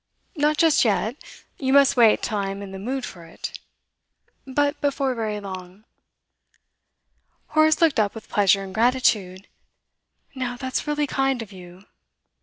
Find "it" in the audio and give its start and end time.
3.23-3.59